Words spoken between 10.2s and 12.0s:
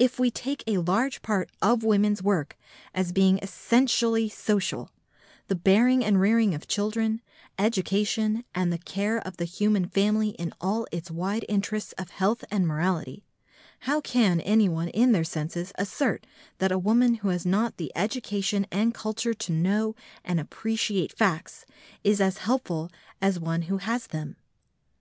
in all its wide interests